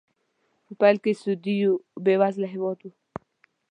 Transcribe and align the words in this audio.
په 0.65 0.71
پیل 0.79 0.97
کې 1.03 1.11
سعودي 1.21 1.55
یو 1.63 1.73
بې 2.03 2.15
وزله 2.21 2.47
هېواد 2.53 2.79
و. 2.83 2.87